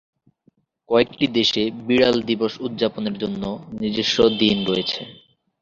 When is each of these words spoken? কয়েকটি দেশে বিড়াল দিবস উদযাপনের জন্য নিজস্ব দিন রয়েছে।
কয়েকটি 0.89 1.25
দেশে 1.37 1.63
বিড়াল 1.87 2.15
দিবস 2.29 2.53
উদযাপনের 2.65 3.15
জন্য 3.21 3.43
নিজস্ব 3.81 4.17
দিন 4.41 4.57
রয়েছে। 4.65 5.01